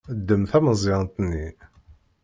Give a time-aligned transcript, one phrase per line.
[0.17, 1.47] Ddem tameẓyant-nni.